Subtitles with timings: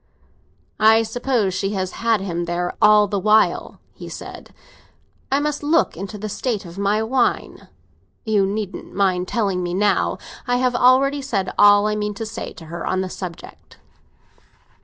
[0.79, 4.51] "I suppose she has had him there all the while," he said.
[5.31, 7.67] "I must look into the state of my wine!
[8.25, 10.17] You needn't mind telling me now;
[10.47, 13.77] I have already said all I mean to say to her on the subject."